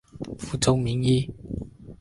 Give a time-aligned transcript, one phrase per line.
[0.39, 1.31] 福州名医。